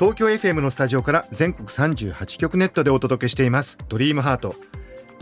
[0.00, 3.76] 東京 FM のスタジオから全国38局ネットでお届けしています。
[3.90, 4.56] ドリームハート。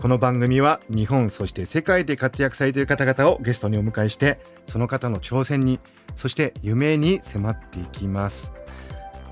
[0.01, 5.81] この番組は日本そして世界で活躍されている方々をゲストにお迎えしてその方の挑戦に
[6.15, 8.53] そして夢に迫っていきます。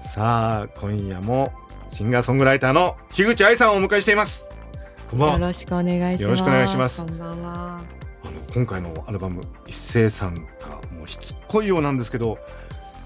[0.02, 1.54] さあ今夜も
[1.88, 4.46] シンガーソングライターの樋口愛さんをお迎えしています。
[5.10, 5.34] こんばんは。
[5.36, 6.24] よろしくお願いします。
[6.24, 7.06] よろしくお願いします。
[7.06, 7.82] こんばんは。
[8.24, 10.42] あの今回のアルバム一斉さんが
[10.92, 12.38] もうしつこいようなんですけど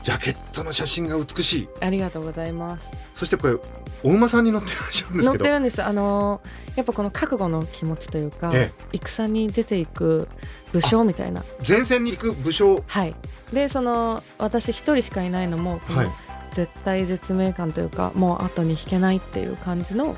[0.04, 2.90] ジャケットの写真が美しいありがとうございます。
[3.16, 3.56] そしてこれ
[4.04, 5.84] お馬さんに乗ってらっしゃるんです乗ってるんです。
[5.84, 10.30] あのーやっぱこの覚悟の気持ちというか、え戦に出ていく
[10.72, 11.44] 武将みたいな。
[11.68, 13.16] 前線に行く武将はい。
[13.52, 16.14] でその私一人しかいないのもこはいの
[16.54, 20.16] 絶対絶命感というか、もう後に引けないっていう感じの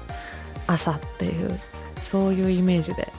[0.68, 1.60] 朝っていう
[2.02, 3.12] そういうイメージで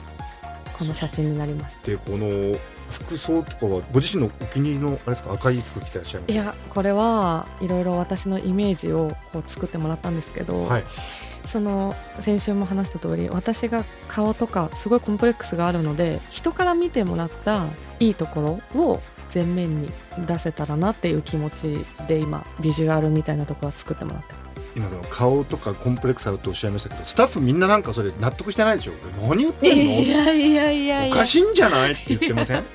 [0.77, 1.87] この写真になりました。
[1.87, 2.57] でこの
[2.89, 5.33] 服装とかはご自身のお気に入りのあれですか？
[5.33, 6.33] 赤い服着てらっしゃいます？
[6.33, 10.83] いやこれはいろいろ私のイメージをこう作ってもらったんですけど、はい。
[11.47, 17.67] その先週も話した通り私が顔とかすごいコンプレックスがあるので人から見てもらった
[17.99, 18.99] いいところを
[19.31, 19.91] 前面に
[20.25, 21.77] 出せたらなっていう気持ち
[22.07, 24.44] で今ビジュアルみたいなところは作ってもらってます
[24.75, 28.93] 今その顔とかコンプレックスあるっておっしゃいましたけどスタッフみんななんかそれ納得してないでしょ？
[29.21, 29.83] 何言ってんの？
[30.01, 31.15] いやいやいやいや。
[31.15, 31.93] おかしいんじゃない？
[31.93, 32.59] って言ってません？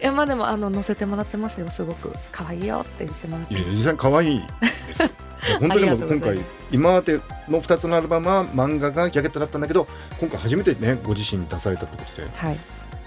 [0.00, 2.12] いやまあでもあの載せてもらってますよすごく。
[2.30, 3.54] 可愛いよって言ってもらって。
[3.54, 4.42] いや実際可愛い
[4.86, 5.02] です。
[5.60, 6.38] 本当にもう今回
[6.70, 9.86] 今までの2つのアルバムは漫画がジャケットだったんだけど
[10.20, 12.58] 今回初めてねご自身出されたってことではい。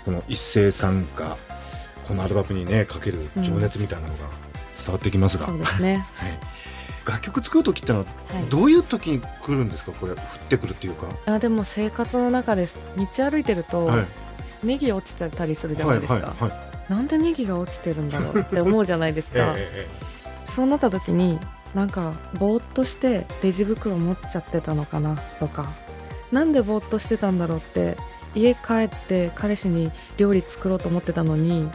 [0.06, 1.38] この一斉参加
[2.08, 4.20] このアルバムにねかける情熱みたいなのが
[4.84, 6.04] 伝わってきますが、そうですね。
[6.16, 6.40] はい、
[7.06, 8.46] 楽曲作る時ってのははい。
[8.50, 9.92] どういう時に来るんですか？
[9.92, 10.20] これ降っ
[10.50, 14.06] てくるっていうか、あでも生活の中です道歩いてると、はい。
[14.64, 16.56] ネギ落ちてたりするじゃないですか、はいはいは
[16.90, 16.94] い。
[16.94, 18.40] なんでネギが落ちてるんだろう？
[18.42, 19.88] って思うじゃないです えか、ええ。
[20.48, 21.40] そうなった時に
[21.74, 25.16] なんかぼーっとしてレジ袋持っちゃってたのかな？
[25.40, 25.68] とか。
[26.32, 27.98] なんでぼーっとしてたんだろうって
[28.36, 31.70] 家帰って彼氏に料理作ろうと思ってたのに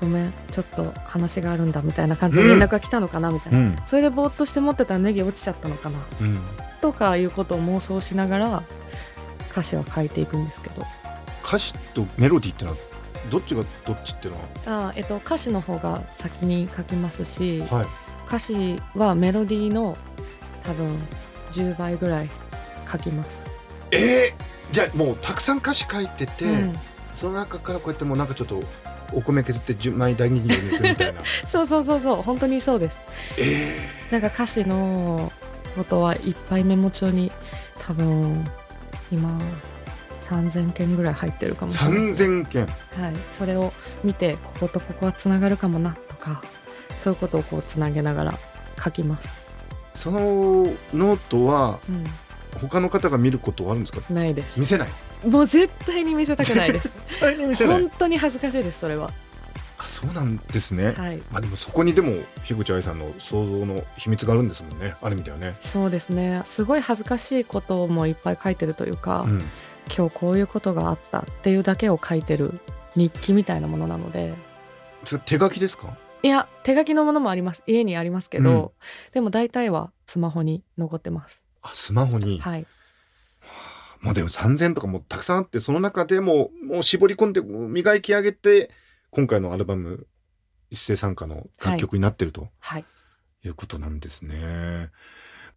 [0.00, 3.76] ごめんちょっと話があるんだみたいな感じで連絡が来たのかなみたいな、えうん。
[3.86, 5.98] それでぼーっとして持ってたらネギ落ちちゃったのかな。
[6.20, 6.40] うん。
[6.80, 8.62] とかいうことを妄想しながら
[9.50, 10.82] 歌詞は書いていくんですけど。
[11.44, 12.76] 歌詞とメロディーってのは
[13.30, 17.86] どっちがどっちっていうのあー、えっと、歌詞の方が先に書きますし、は、はい、
[18.26, 19.96] 歌詞はメロディーの
[20.64, 20.98] 多分
[21.52, 22.30] 10倍ぐらい
[22.90, 23.42] 書きます、
[23.92, 26.74] えー、じゃあもうたくさん歌詞書いてて、うん。
[27.14, 28.60] その中からこうやってもうなんかちょっと
[29.12, 31.20] お米削って10枚大吟醸にするみたいな。
[31.46, 32.96] そうそうそうそう本当にそうです。
[33.38, 33.78] え
[34.10, 35.32] なんか歌詞の
[35.76, 37.30] ことはいっぱいメモ帳に
[37.78, 38.44] 多分
[39.10, 39.38] 今
[40.28, 42.06] 3000件ぐらい入ってるかー、もしれない。
[42.08, 42.66] です3000件。
[42.66, 42.72] はい、
[43.32, 43.72] それを
[44.02, 46.42] 見てこことここはつながるかもなとか
[46.98, 48.38] そういうことをこうつなげながら
[48.82, 49.28] 書きます、
[49.94, 50.18] その
[50.92, 52.04] ノートはうん、
[52.58, 54.12] 他の方が見ることはあるんですか？
[54.12, 54.58] ないです。
[54.58, 54.88] 見せない？
[55.26, 56.90] もう絶対に見せたくないです。
[57.08, 57.80] 絶対に見せない？
[57.82, 59.10] 本当に恥ずかしいですそれは。
[59.78, 61.18] あそうなんですね、はい。
[61.30, 62.12] まあでもそこにでも
[62.44, 64.94] 樋口愛さんの想像の秘密があるんですもんね。
[65.02, 66.40] ある意味ではね、そうですね。
[66.44, 69.42] すごい恥ずかしいこともいっぱい書いてるというか、うん、
[69.94, 72.58] 今日こういうことがあったっていうだけを書いてる
[72.94, 74.34] 日記みたいなものなので。
[75.04, 75.94] それ手書きですか？
[76.22, 77.62] いや手書きのものもあります。
[77.66, 78.72] 家にありますけど、
[79.12, 82.66] でも大体はスマホに残ってますあスマホに、はい
[84.00, 88.70] もうでも3000とかもたくさんあってその中でももう絞り込んで磨き上げて
[89.10, 90.06] 今回のアルバム
[90.70, 92.84] 一斉参加の楽曲になってるとはい
[93.44, 94.90] いうことなんですね。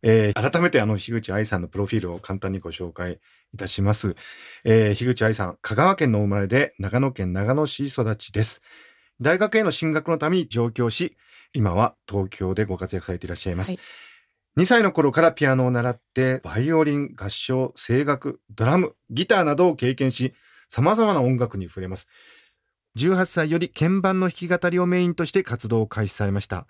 [0.02, 3.20] えー改めてあの樋口愛さんのプロフィールを簡単にご紹介
[3.54, 4.16] いたします。
[4.64, 8.62] えー樋口愛さん、香川県の生まれで長野県長野市育ちです。
[9.20, 11.18] 大学への進学のために上京し、
[11.54, 13.70] 今は東京でご活躍されていらっしゃいます。
[13.70, 13.80] はい
[14.58, 20.34] 2歳の頃からピアノを習って、バイオリン、合唱、声楽、ドラム、ギターなどを経験し、
[20.68, 22.08] 様々な音楽に触れます。
[22.98, 26.68] 18歳より鍵盤の弾き語りをメインとして活動を開始されました。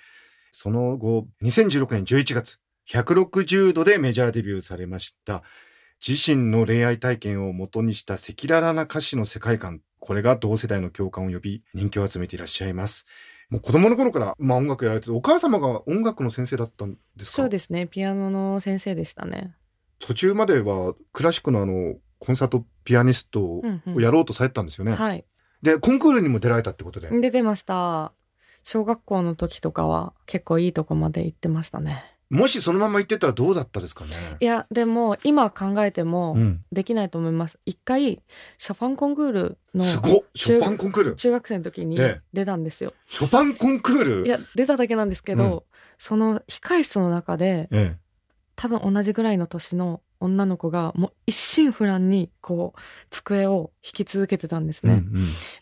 [0.52, 2.60] その後、2016年11月、
[2.90, 5.44] 160度でメジャーデビューされました。
[6.06, 13.06] 自身の恋愛体験を元にした赤裸々な歌詞の世界観、これが同世代の共感を呼び、人気を集めていらっしゃいます。
[13.50, 17.36] もう子供の頃から、まあ、音楽やられててお母様が音楽の先生だったんですか？
[17.38, 17.88] そうですね。
[17.88, 19.56] ピアノの先生でしたね。
[20.00, 24.02] 途中まではクラシックのあのコンサートピアニストをうんうん。
[24.02, 25.26] やろうとされてたんですよね、はい。
[25.62, 28.14] でコンクールにも出られたってことで、出てました。
[28.64, 34.12] 小学校の時とかは結構いいとこまで行ってましたねもしそのまま行ってたらどうだったですかね？
[34.40, 37.60] いやでも今考えてもうん、できないと思います。
[37.66, 38.22] 一回
[38.58, 40.24] ショパンコンクールのすごっ！
[40.36, 41.16] ショパンコンクール？
[41.16, 42.22] 中学生の時にええ。
[42.32, 44.28] 出たんですよ、ショパンコンクール？
[44.28, 45.62] いや出ただけなんですけど、うん。
[45.98, 47.98] その控室の中でえ
[48.56, 52.80] 多分同じぐらいの年の女の子がもう一心不乱にこう
[53.10, 55.04] 机を引き続けてたんですえね、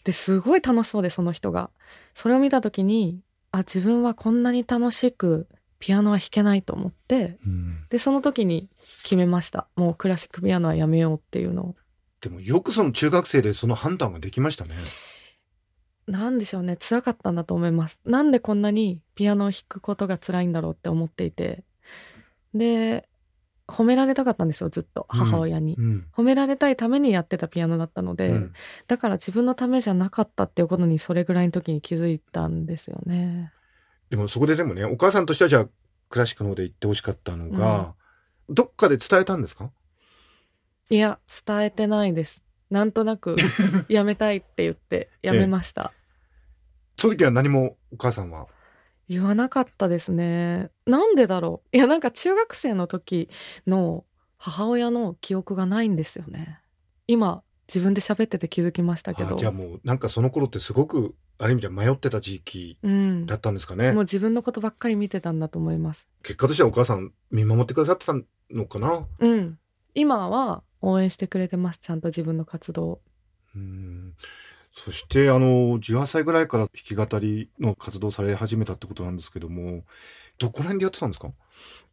[0.03, 1.69] ですごい楽しそうでその人が。
[2.13, 3.21] それを見た時に
[3.51, 5.47] あ自分はこんなに楽しく
[5.79, 7.85] ピアノは弾けないと思ってうん。
[7.89, 8.69] でその時に
[9.03, 9.67] 決めました。
[9.75, 11.75] もうクラシックピアノはやめようっていうのを。
[12.21, 14.75] でもよくその中学生でその判断ができましたね。
[16.07, 16.77] なんでしょうね。
[16.77, 17.99] 辛かったんだと思います。
[18.05, 21.63] なんでこんなにピアノを弾くことが辛いんだろうって思っていて。
[22.53, 23.07] で
[23.67, 25.05] 褒められたかったんですよずっと。
[25.09, 26.07] 母親に、うん。
[26.15, 28.53] 褒められたいためにやってたピアノだったので、うん。
[28.87, 33.51] だから自分のためじゃなかったっていうことにそれぐらいの時に気づいたんですよね
[34.09, 35.67] でもそこででもねお母さんとしてはじゃあ
[36.09, 37.93] クラシックの方で行ってほしかったのが、
[38.49, 39.71] どっかで伝えたんですか？
[40.89, 42.41] いや伝えてないです。
[42.69, 43.35] なんとなく
[43.89, 45.93] やめたいって言ってやめました、
[46.97, 48.47] その時は何もお母さんは？
[49.09, 50.69] 言わなかったですね。
[50.85, 51.75] なんでだろう？
[51.75, 53.29] いやなんか中学生の時
[53.65, 54.05] の
[54.37, 56.59] 母親の記憶がないんですよね。
[57.07, 59.35] 今自分で喋ってて気づきましたけど。
[59.35, 63.25] あじゃあもうなんかその頃ってすごくある意味では迷ってた時期うん。
[63.25, 66.07] だったんですかね、もう自分のことばっかり見てたんだと思います。
[66.23, 68.13] 結果としてはお母さん見守ってくださってた
[68.51, 69.05] のかな？
[69.19, 69.59] うん。
[69.93, 73.01] 今は応援してくれてますちゃんと自分の活動を。
[73.55, 74.13] うん。
[74.71, 79.85] そしてあの18歳ぐらいから弾き語りの活動され始めたってことなんですけども
[80.37, 81.31] どこら辺でやってたんですか？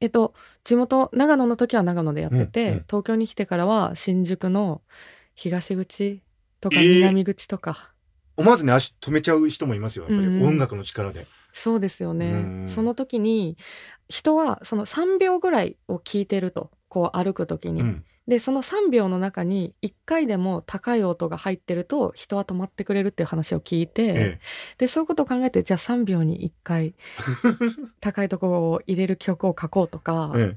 [0.00, 0.34] えっと
[0.64, 2.84] 地元長野の時は長野でやってて、うんうん。
[2.86, 4.82] 東京に来てからは新宿の
[5.34, 6.22] 東口
[6.60, 6.94] とかえー。
[6.96, 7.92] 南口とか、
[8.36, 10.46] 思わずね足止めちゃう人もいますよやっぱり、うんうん。
[10.48, 11.26] 音楽の力で。
[11.52, 12.34] そうですよね、う
[12.64, 13.56] んその時に
[14.08, 18.04] 人はその3秒ぐらいを聞いてるとこう歩く時に、うん。
[18.26, 24.40] でその3秒の中に1回でも高い音が入ってると人は止まってくれるっていう話を聞いて、え
[24.78, 26.94] でそういうことを考えてじゃあ3秒に1回
[28.00, 30.56] 高いところを入れる曲を書こうとか、 え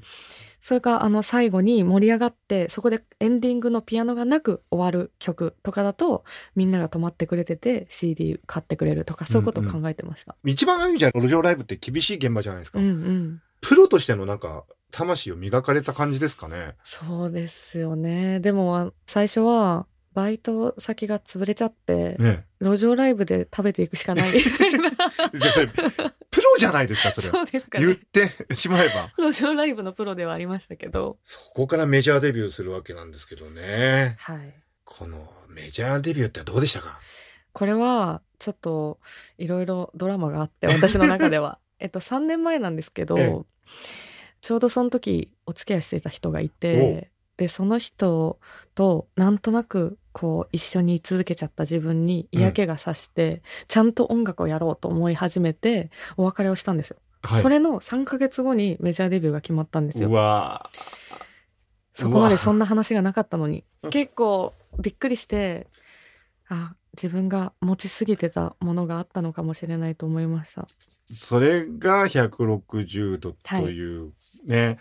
[0.60, 6.24] それからあの最後に盛り上がってそこでエンディングのピアノがなく終わる曲とかだと
[6.56, 10.36] みんなが止まってくれてて CD 買ってくれるとかそういうことを考えてました。
[10.44, 13.42] 一番ある意味じゃ路上ライブって厳しい現場じゃないですか、うんうん。
[13.60, 16.74] プロとしてのなんか魂を磨かれた感じですかね。
[16.84, 18.40] そうですよね。
[18.40, 19.86] でもあ最初は
[20.18, 24.50] バイト先が潰れちゃって、ね路上ライブで食べていくしかない プ
[26.42, 28.00] ロじゃないですかそれそうですか言っね
[28.48, 29.12] てしまえば。
[29.16, 31.18] 路上ライブのプロではありましたけど。
[31.22, 34.16] そこからメジャーデビューするわけなんですけどね。
[34.18, 34.54] はい。
[34.84, 36.98] このメジャーデビューってどうでしたか？
[37.52, 38.98] これはちょっと
[39.36, 41.60] いろいろドラマがあって私の中では。
[41.78, 43.36] えっと3年前なんですけど、ええ。
[44.40, 48.38] ちょうどその時お付き合いしていた人がいてでその人
[48.74, 57.42] となんとなくこう一緒に居続けちゃった自分に嫌気がさして、ちゃんと音楽をやろうと思い始めてお別れをしたんですよ、はい。
[57.42, 60.08] それの3ヶ月後にメジャーデビューが決まったんですよ。
[61.94, 65.66] そこまでそんな話がなかったのにうん結構びっくりして
[66.48, 70.66] あ自分が持ちすぎてたものがあったのかもしれないと思いました。
[71.10, 74.12] それが160度という
[74.44, 74.78] ね、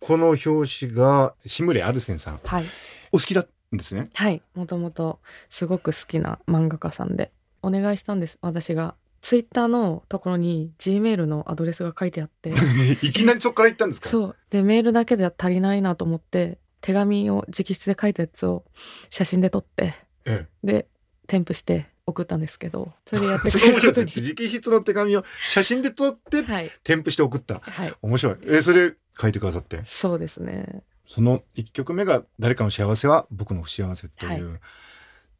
[0.00, 0.48] この表
[0.86, 2.40] 紙が志村アルセンさん。
[2.44, 2.66] はい。
[3.12, 4.10] お好きだんですね？
[4.14, 4.42] はい。
[4.54, 7.32] もともとすごく好きな漫画家さんで。
[7.62, 8.38] お願いしたんです。
[8.40, 8.94] 私が。
[9.20, 12.52] ツイッターのところに G メールのアドレスが書いてあって。
[13.02, 14.08] いきなりそこから行ったんですか？
[14.08, 14.36] そう。
[14.50, 18.64] でメールだけでは足りないなと思って手紙を直筆で書いたやつを
[19.10, 20.46] 写真で撮ってえ。
[20.62, 20.86] で
[21.26, 24.12] 添付して送ったんですけどそれでやっえ、てくれることに。
[24.12, 26.70] 直筆の手紙を写真で撮ってはい。
[26.82, 27.60] 添付して送った。
[27.60, 27.94] はい。
[28.02, 28.36] 面白い。
[28.46, 29.82] えそれで書いてくださって？
[29.84, 30.82] そうですね。
[31.06, 34.60] その一曲目が「誰かの幸せは僕の不幸せ」という、はい。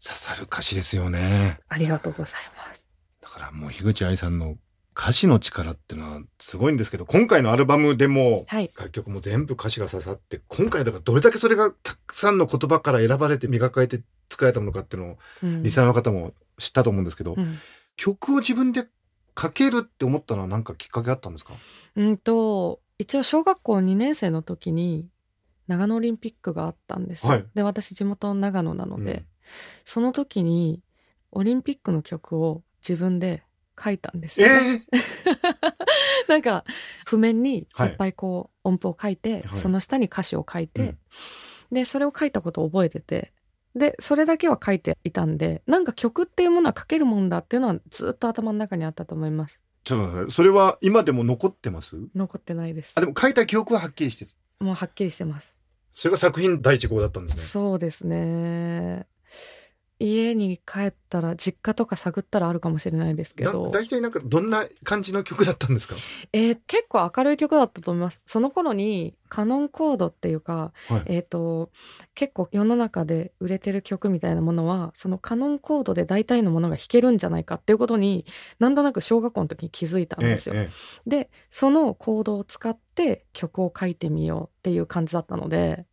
[0.03, 1.59] 刺さる歌詞ですよね。
[1.69, 2.85] ありがとうございます。
[3.21, 4.57] だからもう樋口愛さんの
[4.97, 8.73] 歌詞の力っていうのはすごいんですけど今回のアルバムでもはい。
[8.77, 15.63] 楽曲も全部歌詞が刺さって今回だからどれだけそれがたくさんの言葉から選ばれて磨かれて作られたものかっていうのをうん。
[15.63, 17.59] リスナーの方も知ったと思うんですけど、うん。
[17.97, 18.87] 曲を自分で
[19.41, 21.55] 書けるって思ったのは何かきっかけあったんですか？
[21.97, 25.09] うんと一応小学校2年生の時に
[25.69, 27.47] 長野オリンピックがあったんですよ、はい。
[27.55, 29.27] で私地元長野なので、うん。
[29.85, 30.83] その時に
[31.31, 33.45] オリンピックの曲を自分で
[33.83, 34.85] 書いたんですよ、ね。
[34.93, 34.99] え
[36.29, 36.65] なんか
[37.07, 37.67] 譜面にい。
[37.73, 39.57] はいっぱいこう音符を書いて、はい。
[39.57, 40.99] その下に歌詞を書いて、うん。
[41.77, 43.33] でそれを書いたことを覚えてて
[43.79, 49.61] でそれだけは書いていたんでなんか曲っていうものは書けるもんだっていうのはずっと頭の中にあったと思います。
[49.85, 51.97] ちょっと待ってそれは今でも残ってます？
[52.15, 52.93] 残ってないです。
[52.97, 54.31] あでも書いた記憶ははっきりしてる。
[54.61, 55.57] もうはっきりしてます。
[55.91, 57.43] それが作品第一号だったんですね。
[57.43, 59.07] そうですね
[60.01, 65.97] 家に帰ったら実家とか探ったらあるかもしれないですけなど大体なんかどんな感じの曲だったんですか？
[66.33, 68.21] えー結構明るい曲だったと思います。
[68.27, 71.03] その頃にカノンコードっていうか、はい。
[71.07, 71.71] えー、と
[72.15, 78.25] 結構世の中で売れてる曲みたいなものはそのカノンコードで大体のものが弾けるんじゃないかっていうことに
[78.59, 80.55] なんとなく小学校の時に気づいたんですよ。
[80.55, 80.71] え
[81.07, 81.11] え。
[81.11, 85.85] でそのコードを使って曲を書いてみようっていう感じだったので。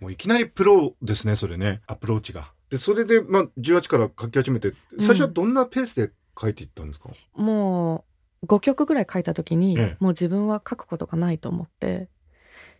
[0.00, 1.82] もういきなりプロですねそれね。
[1.86, 8.04] アプローチがでそれでまあ18から書き始めて最初はどんなペースで書いていったんですか、も
[8.42, 9.96] う5曲ぐらい書いた時に、ええ。
[10.00, 12.08] もう自分は書くことがないと思って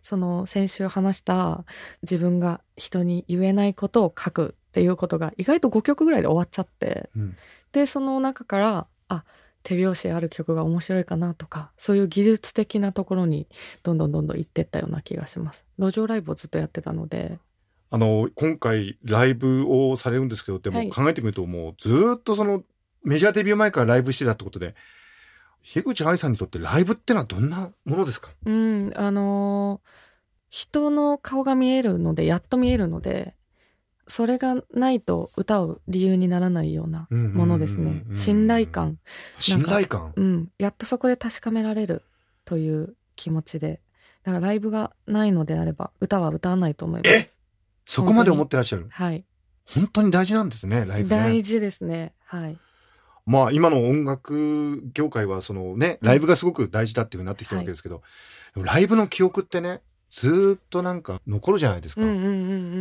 [0.03, 1.65] その先週話した
[2.03, 7.37] 自分が人に言えないことを書くっていうことが意外と5曲ぐらいで終わっちゃってうん。
[7.71, 9.23] でその中からあ
[9.63, 13.47] 手拍子ある曲が面白いかなとかそういう技術的なところに
[13.83, 15.65] どんどんどんどん行ってったような気がします。
[15.77, 17.39] 路上ライブをずっとやってたので
[17.89, 20.89] あの今回ライブをされるんですけどでもはい。
[20.89, 22.63] 考えてみるともうずーっとその
[23.03, 24.75] メジャーデビュー前からライブしてたってことで
[25.63, 28.31] 樋口愛さんにとってライブってのはどんなものですか？
[28.45, 29.89] うんあのー
[30.49, 33.35] 人の顔が見えるのでやっと見えるので
[34.07, 38.05] それがないと歌う理由にならないようなものですね。
[38.13, 38.97] 信頼感。
[39.39, 40.13] 信頼感？
[40.15, 40.49] うん。
[40.57, 42.03] やっとそこで確かめられる
[42.45, 43.81] という気持ちで。
[44.23, 47.23] だからライブがないのであれば歌は歌わないと思いまえ？
[47.25, 47.36] す
[47.87, 48.87] そこまで思ってらっしゃる？
[48.91, 49.23] はい。
[49.65, 51.15] 本当に大事なんですねライブね。
[51.15, 52.13] 大事ですね。
[52.25, 52.57] はい。
[53.25, 58.01] まあ今の音楽業界はそのねライブがすごく大事だっていうふうになってきたわけですけど、
[58.55, 62.31] ライブの記憶ってねずーっとなんか残るじゃないですか、うんうんうんう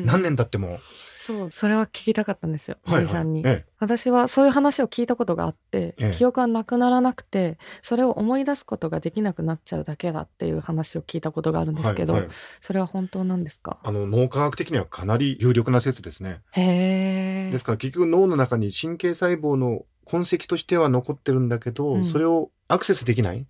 [0.02, 0.04] ん。
[0.04, 0.78] 何年経っても、
[1.18, 6.12] そうそれは聞きたかったんですよはい森さんに、え私はそういう話を聞いたことがあって、ええ。
[6.14, 12.30] 記憶はなくならなくてそれを思い出すことができなくなっちゃうだけだっていう話を聞いたことがあるんえですけど、はいはい。
[12.60, 13.78] それは本当なんですか？
[13.82, 16.42] あの脳科学的にはかなり有力な説ですね。
[16.52, 17.50] へえ。
[17.50, 22.04] ですから結局脳の中に神経細胞の痕跡としては残ってるんだけど、うん。
[22.06, 23.46] それをアクセスできない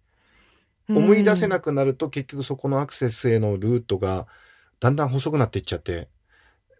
[0.89, 4.27] 思い出せなくなると結局そこのアクセスへのルートが
[4.81, 6.09] だんだん細くなっていっちゃって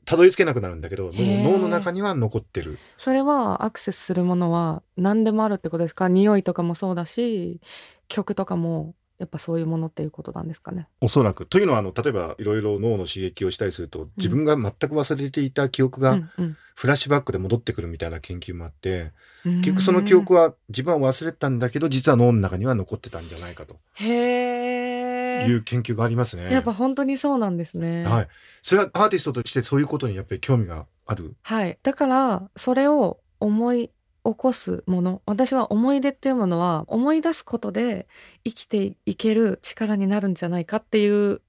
[0.05, 2.79] たどり着けなくなるんだけど脳の中には残ってる。
[2.97, 6.09] それはアクセスするものは何でもあるってことですか？
[6.09, 7.61] 匂いとかもそうだし
[8.07, 19.13] 曲とかもやっぱそういうものっていうことなんですかねおそらくというのはあの例えばいろいろ脳の刺激をしたりすると自分が全く忘れていた記憶がうんうんフラッシュバックで戻ってくるみたいな研究もあって、
[19.45, 26.53] うん結局その記憶は自分は忘れてたんだけど実は脳の中には残ってたんじゃないかとへえいう研究がありますね。
[26.53, 28.29] やっぱ本当にそうなんですねはい。
[28.63, 31.35] それはアーティストとしてそういうことにやっぱり興味がある？
[31.43, 31.79] はい。
[31.83, 33.91] だから、それを思い
[34.33, 35.23] 起こすもの。
[35.27, 38.09] 私は思い出っていうものは、思い出すことで
[38.45, 41.43] 生きていける力になるんじゃないかっていう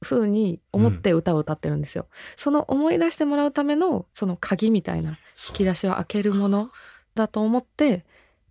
[0.00, 2.08] 風に思って歌を歌ってるんですよ。
[2.36, 6.70] その思い出してもらうための、その鍵みたいな、引き出しを開けるもの
[7.14, 8.04] だと思って、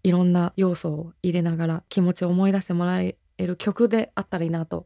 [0.03, 4.86] いろんな要素を入れながら気持ちを思い出してもらえる曲であったらいいなと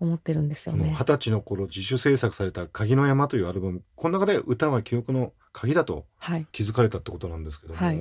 [0.00, 0.94] 思ってるんですよね。
[0.96, 6.46] 二十歳の頃自主制作された「鍵の山」というアルバムこの中で歌は記憶の鍵だとはい。
[6.52, 7.96] 気づかれたってことなんですけども、はい。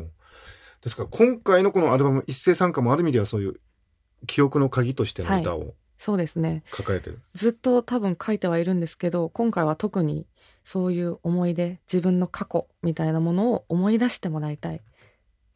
[0.83, 3.59] ですから今回のこのアルバム一斉参加もある意味ではそういう
[4.27, 6.63] 記憶の鍵としての歌をそうですね。
[6.71, 10.27] 抱えてる、ずっと多分書いてはいるんですけど今回は特に
[10.63, 14.81] そういう思い出自分の過去みたいなものを思い出してもらいたい。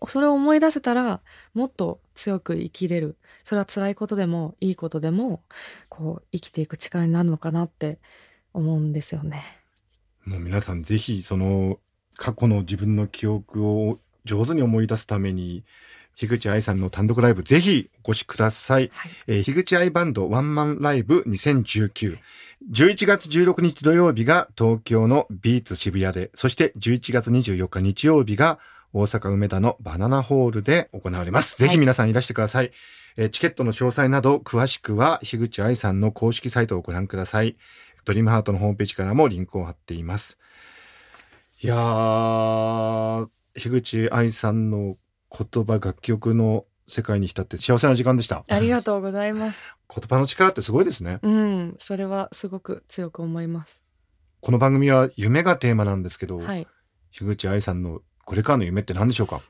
[0.08, 1.22] それを思い出せたら
[1.54, 3.18] もっと強く生きれる。
[3.44, 5.44] それは辛いことでもいいことでも
[5.90, 8.00] こう生きていく力になるのかなって
[8.54, 9.44] 思うんですよね。
[10.26, 11.80] もう皆さんぜひその
[12.16, 15.64] 過去の自分の記憶を上手に思い出すために
[16.16, 22.18] 樋口愛さんの単独ライブぜひお越しくださいはいえー、樋口愛バンドワンマンライブ2019。
[22.70, 28.60] 11月16日土曜日が東京のビーツ渋谷で、そして11月24日日曜日が
[28.94, 31.58] 大阪梅田のバナナホールで行われます。
[31.58, 32.72] ぜひ皆さんいらしてください。
[33.18, 37.58] えーチケットの詳細など詳しくは樋口愛さんの公式サイトをご覧ください。
[38.06, 40.38] ドリームハートのホームページからもリンクを貼っています。
[41.64, 44.96] いやー、樋口愛さんの
[45.30, 48.44] 言葉、楽曲の世界に浸って幸せな時間でした。
[48.48, 51.20] ありがとうございます言葉の力ってすごいですね。
[51.22, 53.80] うんそれはすごく強く思います
[54.40, 56.68] この番組は夢がテーマなんですけど、はい
[57.12, 59.42] 樋口愛さんのこれからの夢って何でしょうか？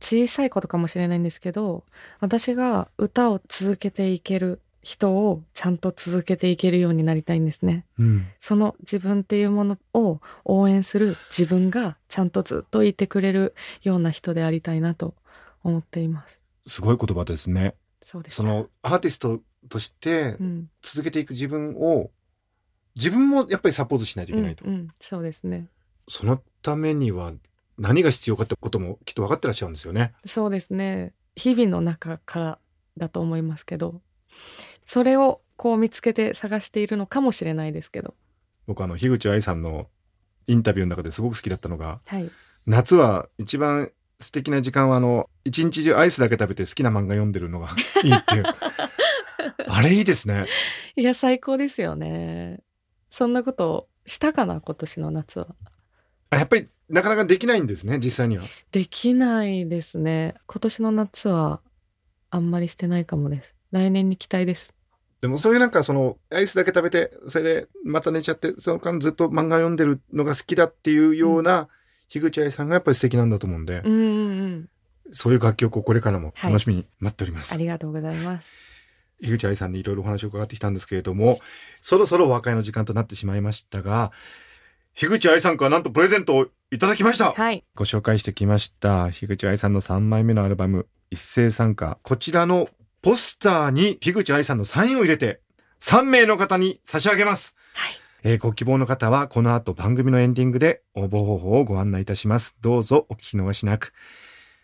[0.00, 1.84] 小さいことかもしれないんですけど
[2.20, 7.86] 私が歌を続けていける人をちゃんと続けていけるようになりたいんですね。
[7.98, 15.14] うんその自分っていうものを応援する自分がちゃんとずっといてくれるような人でありたいなと
[15.62, 16.38] 思っています。
[16.66, 22.10] すごい言葉ですねそうですそのアーティストとしてうん、続けていく自分を
[22.94, 25.68] 自分もやっぱりサポートしないといけないと、うんうん、そうですね。
[26.08, 27.32] そのためには
[27.78, 31.14] 何が必要かってこともきっと分かってらっしゃるんですよねそうですね。
[31.34, 32.58] 日々の中から
[32.98, 34.00] だと思いますけど、
[34.86, 38.14] それをこう見つけて探しているのかもしれないですけど。
[38.66, 39.88] 僕あの樋口愛さんの
[40.46, 42.30] インタビューの中ですごく好きだったのがはい。
[42.66, 47.68] 夏は一番素敵な時間はあの一日中アイスだけ食べて好きな漫画読んでるのが
[48.02, 48.44] いいっていう
[49.68, 50.46] あれいいですね
[50.96, 52.60] いや、最高ですよね。
[53.10, 55.54] そんなことしたかな、今年の夏は。
[56.30, 60.34] あやっぱりなかなかできないんですね実際にはできないですね。
[60.46, 61.60] 今年の夏は
[62.30, 63.54] あんまりしてないかもです。
[63.74, 64.72] 来年に期待です。
[65.20, 71.68] でもそういうなんかそのアイスだけ食べてそれでまた寝ちゃってその間ずっと漫画読んでるのが好きだっていうような
[72.08, 74.68] 樋口愛さんがやっぱり素敵なんだと思うんで、うんうんうん。
[75.12, 78.52] そういう楽曲をこれからも楽しみに待っております、ありがとうございます。
[79.20, 81.38] 井口愛さんにいろいろお話を伺ってきたんですけれども
[81.80, 84.12] そろそろお別れの時間となってしまいましたが
[84.94, 87.64] 樋口愛さんからなんとプレゼントをいただきました、はい。
[87.74, 92.68] ご紹介してきました樋口愛さんの3枚目のアルバム一斉参加こちらの
[93.04, 95.40] ポスターに樋口愛さんのサインを入れて
[95.80, 97.92] 3名の方に差し上げますはい。
[98.22, 102.56] えーご希望の方はこの後番組のエンディングで応募方法をご案内いたします。
[102.62, 103.92] どうぞお聞き逃しなく。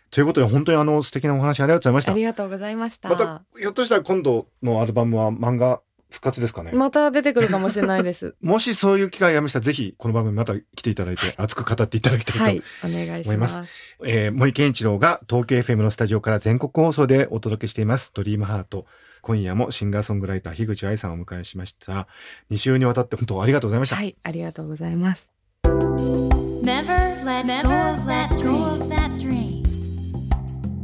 [0.09, 2.15] ということで本当にあの素敵なお話ありがとうございましたあ。
[2.15, 3.09] りがとうございました。
[3.09, 5.81] またひょっとしたら今度のアルバムは漫画
[6.11, 6.71] 復活ですかね。
[6.73, 8.35] また出てくるかもしれないです。
[8.43, 12.63] もしそういう機会がありましたらぜひこの番組また来ていただいて熱く語っていただきたいと、はい。
[12.83, 13.71] お願いし思いまますす。
[14.05, 18.85] えー森健一郎が東京 FM のスタジオから全国放送でお届けしていますドリームハート。
[19.21, 22.07] 今夜もシンガーソングライター樋口愛さんをお迎えしました。
[22.49, 23.95] 2週にわたって本当ありがとうございました。
[23.95, 24.15] はい。
[24.23, 25.31] ありがとうございます。
[25.63, 29.63] Never let go of that dream.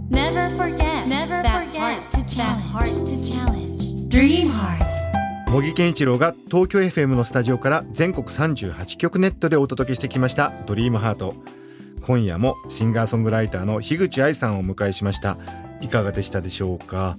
[0.10, 2.62] Never forget Never that heart to challenge.
[2.72, 4.10] heart to challenge.
[4.10, 4.87] Dream Heart.
[5.58, 11.34] 茂木健一郎が東京 FM のスタジオから全国38局ネットでお届けしてきました「ドリームハート。
[12.04, 15.36] 今夜もシンガーソングライターの樋口愛さんをお迎えしました。
[15.82, 17.17] いかがでしたでしょうか？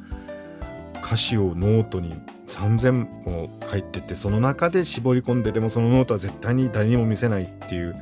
[1.05, 2.15] 歌詞をノートに
[2.47, 7.97] 3000も書いててその中で絞り込んででもそのノートは絶対に誰にも見せないっていう。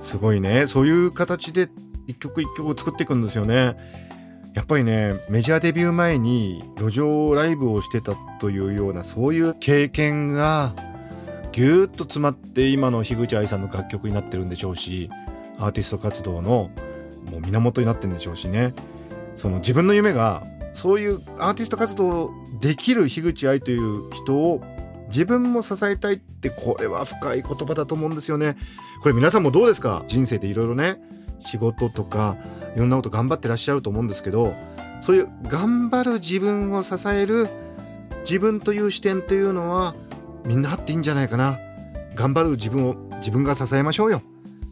[0.00, 0.66] すごいね。
[0.66, 1.68] そういう形で
[2.08, 3.76] 一曲一曲を作っていくんですよね。
[4.54, 10.74] やっぱりねメジャーデビュー前に路上ライブをしてたというようなそういう経験が
[11.52, 15.10] ぎゅーっと詰まって今のヒグチアイさんの楽曲になってるんでしょうし
[15.58, 16.70] アーティスト活動の
[17.24, 18.74] もう源になってるんでしょうしね。
[19.34, 24.62] その自分の夢がそういうアーティスト活動できる樋口愛という人を
[25.08, 28.56] 自分も支えたいってこれは深い言葉だと思うんですよね。
[29.02, 30.04] これ皆さんもどうですか？
[30.08, 30.98] 人生でいろいろね
[31.38, 32.36] 仕事とか
[32.74, 34.54] いろんなこと頑張ってらっしゃると思うんですけど
[35.00, 37.48] そういう頑張る自分を支える
[38.22, 39.94] 自分という視点というのは
[40.44, 41.58] みんなあっていいんじゃないかな。
[42.14, 44.22] 頑張る自分を自分が支えましょうよ。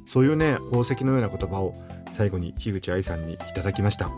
[0.07, 1.75] そういうね宝石のような言葉を
[2.12, 4.11] 最後に樋口愛さんにいただきました。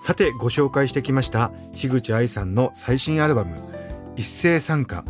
[0.00, 3.56] さてご紹介してきました樋口愛さんの最新アルバム
[4.16, 5.04] 「一斉参加」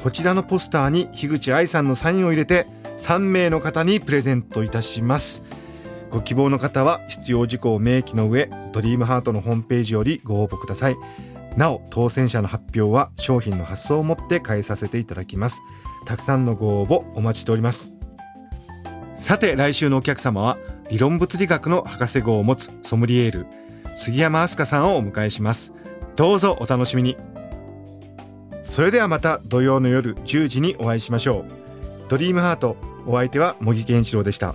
[0.00, 2.66] こちらのポスターに樋口愛さんのサインを入れて
[2.98, 5.42] 3名の方にプレゼントいたします。
[6.10, 10.96] ご希望の方は必要事項を明記の上ドリームハートのホームページよりご応募ください。
[11.56, 15.60] なお当選者の発表は商品の発送をもって返させていただきます。
[16.06, 17.92] たくさんのご応募お待ちしております。
[19.16, 20.58] さて来週のお客様は
[20.90, 23.46] 理論物理学の博士号を持つソムリエール
[23.94, 25.72] 杉山飛鳥さんをお迎えします。
[26.16, 27.16] どうぞお楽しみに。
[28.62, 32.08] それではまた土曜の夜10時にお会いしましょう。
[32.08, 34.54] ドリームハートお相手は茂木健一郎でした。